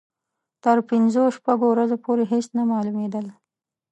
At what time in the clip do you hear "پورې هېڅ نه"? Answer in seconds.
2.05-2.63